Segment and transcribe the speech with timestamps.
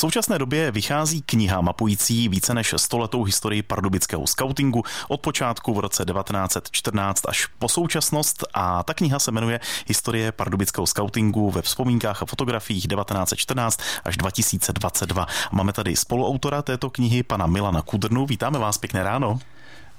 [0.00, 5.78] V současné době vychází kniha mapující více než stoletou historii pardubického skautingu od počátku v
[5.78, 12.22] roce 1914 až po současnost a ta kniha se jmenuje Historie pardubického skautingu ve vzpomínkách
[12.22, 15.26] a fotografiích 1914 až 2022.
[15.52, 18.26] Máme tady spoluautora této knihy, pana Milana Kudrnu.
[18.26, 19.38] Vítáme vás, pěkné ráno.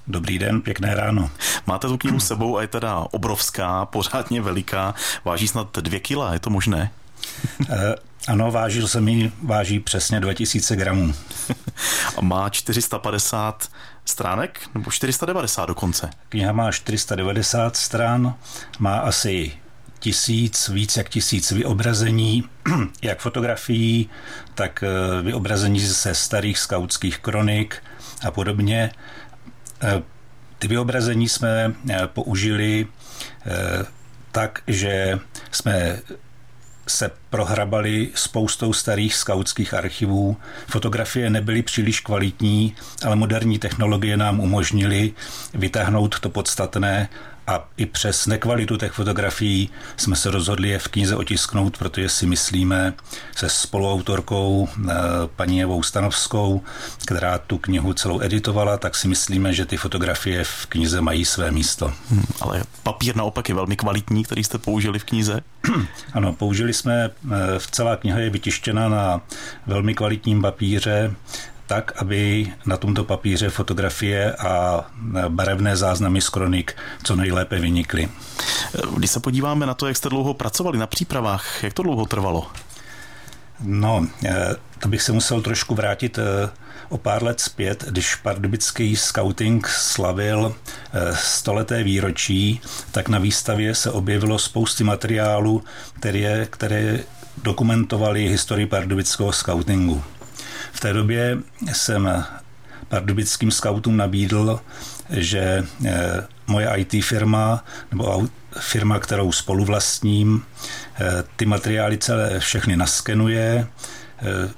[0.08, 1.30] Dobrý den, pěkné ráno.
[1.68, 4.94] Máte tu knihu s sebou a je teda obrovská, pořádně veliká,
[5.26, 6.92] váží snad dvě kila, je to možné?
[8.28, 11.14] Eh, ano, vážil jsem ji, váží přesně 2000 gramů.
[12.18, 13.72] A má 450
[14.06, 16.10] stránek, nebo 490 dokonce?
[16.30, 18.36] Kniha má 490 stran,
[18.80, 19.52] má asi
[20.00, 22.44] tisíc, víc jak tisíc vyobrazení,
[23.02, 24.10] jak fotografií,
[24.56, 27.84] tak eh, vyobrazení ze starých skautských kronik
[28.26, 28.92] a podobně.
[29.82, 30.04] Eh,
[30.60, 31.74] ty vyobrazení jsme
[32.14, 32.88] použili
[34.32, 35.20] tak, že
[35.52, 36.00] jsme
[36.92, 40.38] se prohrabali spoustou starých skautských archivů.
[40.68, 45.14] Fotografie nebyly příliš kvalitní, ale moderní technologie nám umožnily
[45.54, 47.10] vytáhnout to podstatné
[47.52, 52.26] a i přes nekvalitu těch fotografií jsme se rozhodli je v knize otisknout, protože si
[52.26, 52.94] myslíme
[53.36, 54.94] se spoluautorkou eh,
[55.36, 56.62] paní Evou Stanovskou,
[57.06, 61.52] která tu knihu celou editovala, tak si myslíme, že ty fotografie v knize mají své
[61.52, 61.94] místo.
[62.10, 65.42] Hmm, ale papír naopak je velmi kvalitní, který jste použili v knize?
[66.14, 67.10] Ano, použili jsme, eh,
[67.60, 69.22] v celá kniha je vytištěna na
[69.68, 71.16] velmi kvalitním papíře,
[71.72, 74.84] tak, aby na tomto papíře fotografie a
[75.30, 78.10] barevné záznamy z kronik co nejlépe vynikly.
[78.98, 82.48] Když se podíváme na to, jak jste dlouho pracovali na přípravách, jak to dlouho trvalo?
[83.60, 86.50] No, eh, to bych se musel trošku vrátit eh,
[86.90, 90.56] o pár let zpět, když pardubický scouting slavil
[90.94, 92.62] eh, stoleté výročí,
[92.92, 95.64] tak na výstavě se objevilo spousty materiálů,
[96.00, 97.00] které, které
[97.44, 100.04] dokumentovali historii pardubického scoutingu.
[100.72, 101.38] V té době
[101.72, 102.24] jsem
[102.92, 104.60] pardubickým scoutům nabídl,
[105.10, 108.28] že eh, moje IT firma nebo
[108.60, 110.44] firma, kterou spoluvlastním,
[111.00, 114.52] eh, ty materiály celé všechny naskenuje, eh,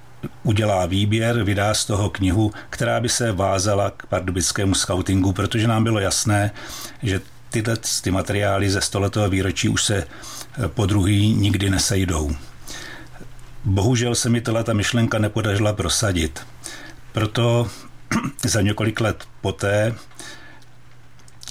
[0.44, 5.84] udělá výběr, vydá z toho knihu, která by se vázala k pardubickému scoutingu, protože nám
[5.84, 6.52] bylo jasné,
[7.04, 10.08] že tyhle ty materiály ze stoletého výročí už se
[10.68, 12.32] po druhý nikdy nesejdou.
[13.66, 16.48] Bohužel se mi ta myšlenka nepodařila prosadit.
[17.12, 17.70] Proto
[18.44, 19.96] za několik let poté,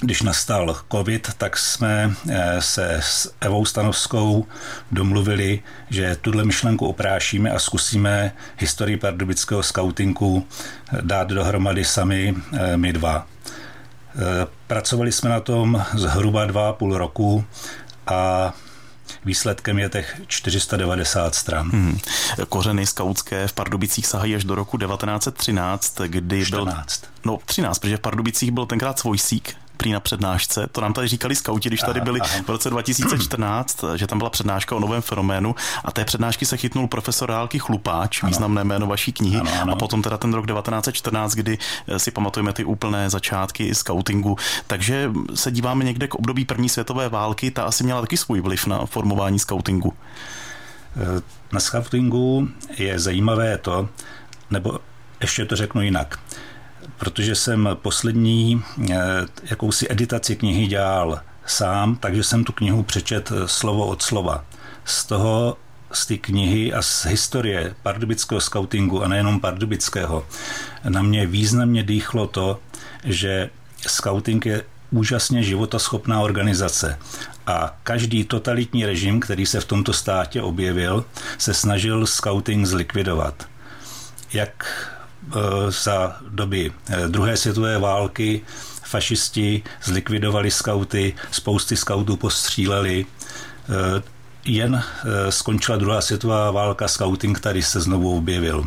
[0.01, 4.47] když nastal covid, tak jsme eh, se s Evou Stanovskou
[4.91, 10.47] domluvili, že tuhle myšlenku oprášíme a zkusíme historii pardubického skautingu
[11.01, 13.27] dát dohromady sami eh, my dva.
[14.15, 17.45] Eh, pracovali jsme na tom zhruba dva půl roku
[18.07, 18.53] a
[19.25, 21.71] Výsledkem je těch 490 stran.
[21.71, 21.99] Hmm.
[22.49, 27.01] Kořeny skautské v Pardubicích sahají až do roku 1913, kdy 14.
[27.01, 27.11] byl...
[27.25, 30.67] No 13, protože v Pardubicích byl tenkrát svojsík, prý na přednášce.
[30.73, 34.77] To nám tady říkali skauti, když tady byli v roce 2014, že tam byla přednáška
[34.77, 35.55] o novém fenoménu
[35.85, 38.29] a té přednášky se chytnul profesor Rálky Chlupáč, ano.
[38.29, 39.73] významné jméno vaší knihy, ano, ano.
[39.73, 44.37] a potom teda ten rok 1914, kdy eh, si pamatujeme ty úplné začátky skautingu.
[44.67, 48.67] Takže se díváme někde k období první světové války, ta asi měla taky svůj vliv
[48.67, 49.93] na formování skautingu.
[50.97, 51.23] Eh,
[51.53, 53.89] na skautingu je zajímavé to,
[54.51, 54.79] nebo
[55.21, 56.19] ještě to řeknu jinak
[56.99, 58.97] protože jsem poslední eh,
[59.43, 64.45] jakousi editaci knihy dělal sám, takže jsem tu knihu přečet eh, slovo od slova.
[64.85, 65.57] Z toho
[65.93, 70.27] z té knihy a z historie pardubického skautingu a nejenom pardubického
[70.89, 72.61] na mě významně dýchlo to,
[73.05, 73.51] že
[73.87, 76.99] skauting je úžasně životaschopná organizace
[77.47, 81.05] a každý totalitní režim, který se v tomto státě objevil,
[81.39, 83.49] se snažil skauting zlikvidovat.
[84.33, 84.67] Jak
[85.69, 88.41] za doby eh, druhé světové války
[88.85, 93.07] fašisti zlikvidovali skauty, spousty skautů postříleli.
[93.07, 94.03] Eh,
[94.45, 94.83] jen
[95.29, 98.67] skončila druhá světová válka, skauting tady se znovu objevil.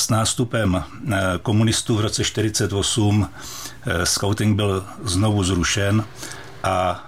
[0.00, 0.84] S nástupem
[1.42, 3.28] komunistů v roce 1948
[4.04, 6.04] skauting byl znovu zrušen
[6.62, 7.04] a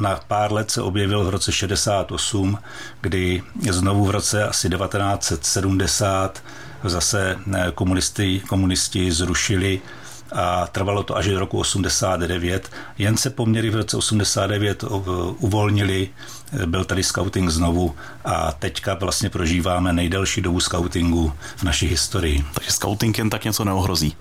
[0.00, 2.58] na pár let se objevil v roce 68,
[3.00, 6.42] kdy znovu v roce asi 1970
[6.90, 9.80] zase eh, komunisti, komunisti zrušili
[10.32, 12.70] a trvalo to až do roku 89.
[12.98, 14.86] Jen se poměry v roce 89 eh,
[15.38, 16.08] uvolnili,
[16.52, 17.94] eh, byl tady scouting znovu
[18.24, 22.44] a teďka vlastně prožíváme nejdelší dobu scoutingu v naší historii.
[22.54, 24.16] Takže scouting jen tak něco neohrozí?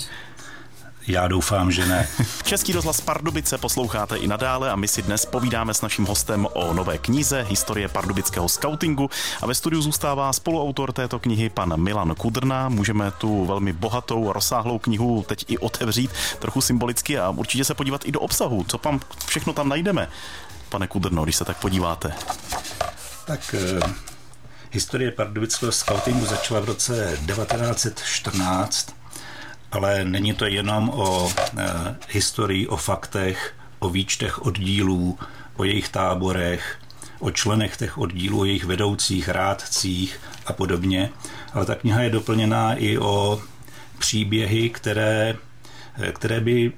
[1.07, 2.07] Já doufám, že ne.
[2.43, 6.73] Český rozhlas Pardubice posloucháte i nadále a my si dnes povídáme s naším hostem o
[6.73, 9.09] nové knize Historie pardubického scoutingu
[9.41, 12.69] a ve studiu zůstává spoluautor této knihy pan Milan Kudrna.
[12.69, 18.05] Můžeme tu velmi bohatou, rozsáhlou knihu teď i otevřít trochu symbolicky a určitě se podívat
[18.05, 20.07] i do obsahu, co tam všechno tam najdeme.
[20.69, 22.13] Pane Kudrno, když se tak podíváte.
[23.25, 23.93] Tak eh,
[24.71, 29.04] historie pardubického scoutingu začala v roce 1914
[29.75, 35.19] ale není to jenom o e, historii, o faktech, o výčtech oddílů,
[35.55, 36.77] o jejich táborech,
[37.19, 41.09] o členech těch oddílů, o jejich vedoucích, rádcích a podobně,
[41.53, 43.41] ale ta kniha je doplněná i o
[43.99, 45.35] příběhy, které,
[45.97, 46.71] eh, které by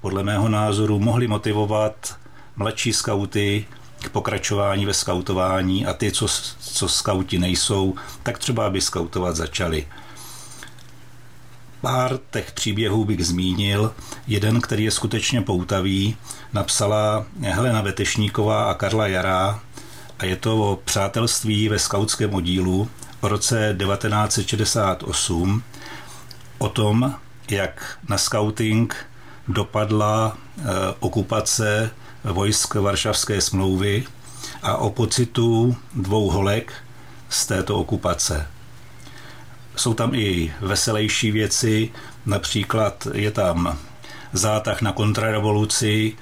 [0.00, 2.18] podle mého názoru mohly motivovat
[2.56, 3.66] mladší skauty
[4.02, 6.28] k pokračování ve skautování a ty, co,
[6.60, 9.86] co skauti nejsou, tak třeba aby skautovat začali.
[11.82, 13.92] Pár těch příběhů bych zmínil.
[14.26, 16.16] Jeden, který je skutečně poutavý,
[16.52, 19.60] napsala Helena Vetešníková a Karla Jará
[20.18, 22.88] a je to o přátelství ve skautském oddílu
[23.22, 25.62] v roce 1968
[26.58, 27.14] o tom,
[27.50, 28.96] jak na scouting
[29.48, 30.62] dopadla eh,
[31.00, 31.90] okupace
[32.24, 34.04] vojsk Varšavské smlouvy
[34.62, 36.72] a o pocitu dvou holek
[37.28, 38.46] z této okupace.
[39.76, 41.90] Jsou tam i veselější věci,
[42.26, 43.78] například je tam
[44.32, 46.16] zátah na kontrarevoluci,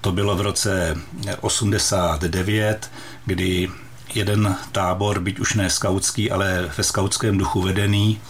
[0.00, 0.96] to bylo v roce
[1.40, 2.90] 89,
[3.26, 3.68] kdy
[4.14, 8.20] jeden tábor, byť už ne skautský, ale ve skautském duchu vedený,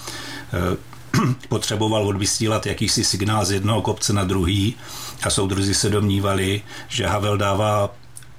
[0.52, 0.76] eh,
[1.48, 4.74] potřeboval odvysílat jakýsi signál z jednoho kopce na druhý
[5.22, 7.90] a soudruzi se domnívali, že Havel dává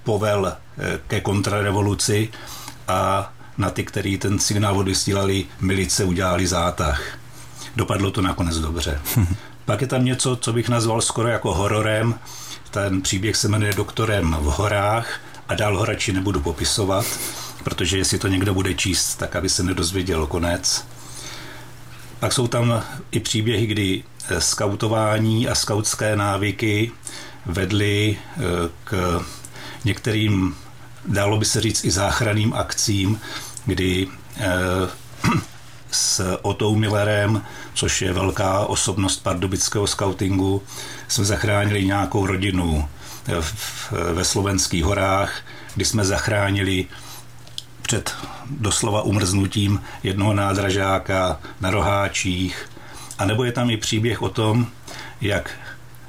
[0.04, 2.30] povel eh, ke kontrarevoluci
[2.88, 7.02] a na ty, který ten signál odvysílali milice, udělali zátah.
[7.76, 9.02] Dopadlo to nakonec dobře.
[9.66, 12.16] Pak je tam něco, co bych nazval skoro jako hororem.
[12.72, 15.20] Ten příběh se jmenuje Doktorem v horách
[15.50, 17.06] a dál ho radši nebudu popisovat,
[17.64, 20.86] protože jestli to někdo bude číst, tak aby se nedozvěděl konec.
[22.20, 26.92] Pak jsou tam i příběhy, kdy eh, skautování a skautské návyky
[27.46, 28.42] vedly eh,
[28.84, 29.22] k
[29.86, 30.56] některým
[31.08, 33.20] dalo by se říct i záchranným akcím,
[33.66, 34.08] kdy
[34.38, 34.46] eh,
[35.92, 37.42] s Otou Millerem,
[37.74, 40.64] což je velká osobnost pardubického scoutingu,
[41.08, 42.90] jsme zachránili nějakou rodinu
[44.14, 45.42] ve slovenských horách,
[45.76, 46.86] kdy jsme zachránili
[47.82, 48.16] před
[48.50, 52.70] doslova umrznutím jednoho nádražáka na roháčích.
[53.18, 54.68] A nebo je tam i příběh o tom,
[55.22, 55.50] jak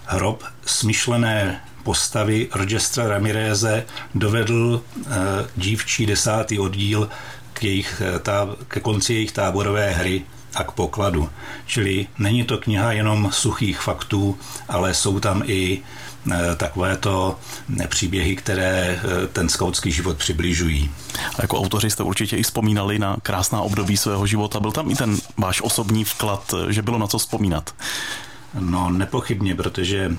[0.07, 5.11] hrob smyšlené postavy Rogestra Ramireze dovedl eh,
[5.57, 7.09] dívčí desátý oddíl
[7.53, 11.31] k, jejich, eh, tá, ke konci jejich táborové hry a k pokladu.
[11.67, 14.39] Čili není to kniha jenom suchých faktů,
[14.69, 17.39] ale jsou tam i eh, takovéto
[17.87, 18.99] příběhy, které
[19.33, 20.91] ten skautský život přibližují.
[21.39, 24.61] A jako autoři jste určitě i vzpomínali na krásná období svého života.
[24.61, 27.75] Byl tam i ten váš osobní vklad, že bylo na co vzpomínat?
[28.59, 30.17] No nepochybně, protože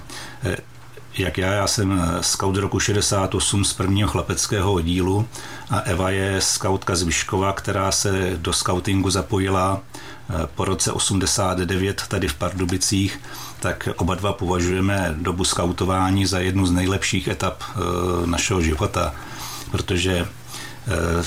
[1.20, 5.28] jak já, já jsem scout roku 68 z prvního chlapeckého oddílu
[5.70, 12.04] a Eva je scoutka z Vyškova, která se do scoutingu zapojila eh, po roce 89
[12.08, 13.20] tady v Pardubicích,
[13.60, 17.78] tak oba dva považujeme dobu skautování za jednu z nejlepších etap eh,
[18.28, 19.14] našeho života,
[19.72, 20.28] protože
[20.88, 21.24] eh,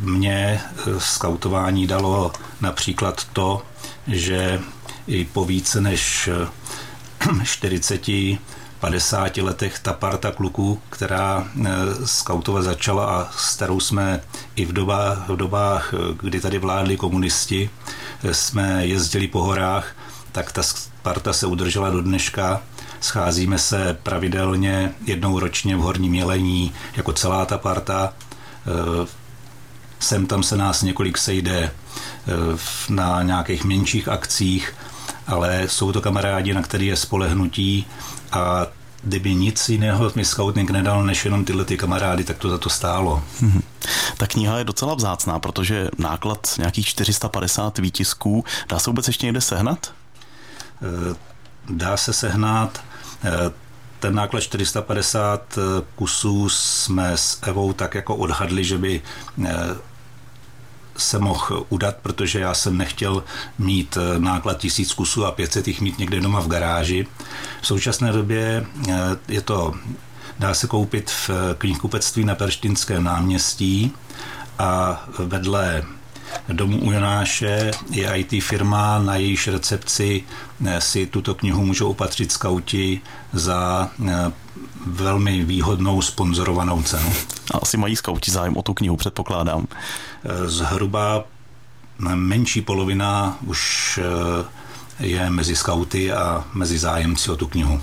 [0.00, 0.60] mě
[0.98, 3.62] skautování dalo například to,
[4.06, 4.60] že
[5.06, 6.28] i po více než
[7.44, 8.08] 40
[8.84, 11.70] 50 letech ta parta kluků, která eh,
[12.04, 14.20] skautovat začala a s kterou jsme
[14.56, 17.70] i v dobách, v dobách, eh, kdy tady vládli komunisti,
[18.24, 19.96] eh, jsme jezdili po horách,
[20.32, 20.62] tak ta
[21.02, 22.60] parta se udržela do dneška.
[23.00, 28.12] Scházíme se pravidelně jednou ročně v Horním Jelení, jako celá ta parta.
[30.00, 31.70] Sem tam se nás několik sejde
[32.88, 34.74] na nějakých menších akcích,
[35.26, 37.86] ale jsou to kamarádi, na který je spolehnutí
[38.32, 38.66] a
[39.04, 42.70] kdyby nic jiného mi scouting nedal než jenom tyhle ty kamarády, tak to za to
[42.70, 43.22] stálo.
[43.40, 43.62] Hmm.
[44.16, 49.40] Ta kniha je docela vzácná, protože náklad nějakých 450 výtisků, dá se vůbec ještě někde
[49.40, 49.92] sehnat?
[50.82, 51.16] Eh,
[51.70, 52.82] dá se sehnat.
[53.24, 53.30] Eh,
[54.00, 55.58] ten náklad 450
[55.94, 59.02] kusů jsme s Evou tak jako odhadli, že by
[59.44, 59.50] eh,
[60.96, 63.24] se mohl udat, protože já jsem nechtěl
[63.58, 67.06] mít eh, náklad tisíc kusů a 500 jich mít někde doma v garáži.
[67.60, 68.92] V současné době eh,
[69.28, 69.74] je to,
[70.38, 73.92] dá se koupit v knihkupectví na Perštinském náměstí
[74.58, 75.82] a vedle
[76.52, 80.24] domu u Jonáše je IT firma, na jejíž recepci
[80.66, 83.00] eh, si tuto knihu můžou opatřit skauti
[83.32, 84.32] za eh,
[84.86, 87.12] velmi výhodnou sponzorovanou cenu.
[87.54, 89.66] A asi mají skauti zájem o tu knihu, předpokládám.
[90.46, 91.24] Zhruba
[91.98, 94.00] menší polovina už
[94.98, 97.80] je mezi skauty a mezi zájemci o tu knihu.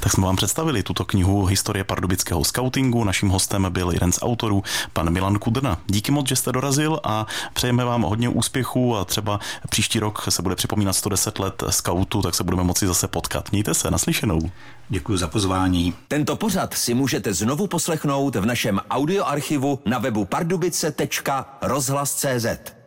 [0.00, 3.04] Tak jsme vám představili tuto knihu Historie pardubického skautingu.
[3.04, 4.62] Naším hostem byl jeden z autorů,
[4.92, 5.78] pan Milan Kudrna.
[5.86, 9.40] Díky moc, že jste dorazil a přejeme vám hodně úspěchů a třeba
[9.70, 13.52] příští rok se bude připomínat 110 let skautu, tak se budeme moci zase potkat.
[13.52, 14.50] Mějte se, naslyšenou.
[14.88, 15.94] Děkuji za pozvání.
[16.08, 22.79] Tento pořad si můžete znovu poslechnout v našem audioarchivu na webu pardubice.rozhlas.cz.